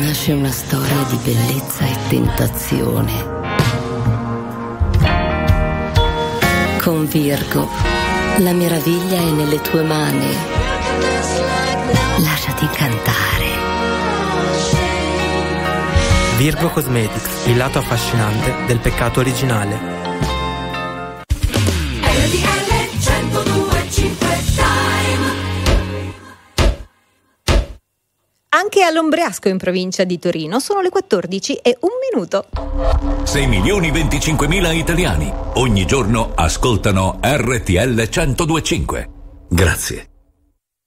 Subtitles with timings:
[0.00, 3.34] nasce una storia di bellezza e tentazione.
[6.82, 7.68] Con Virgo,
[8.38, 10.36] la meraviglia è nelle tue mani.
[12.18, 13.44] Lasciati incantare.
[16.36, 20.35] Virgo Cosmetics, il lato affascinante del peccato originale.
[28.56, 32.46] Anche all'Ombriasco in provincia di Torino sono le 14 e un minuto.
[33.22, 39.08] 6 milioni 25 mila italiani ogni giorno ascoltano RTL 1025.
[39.50, 40.15] Grazie.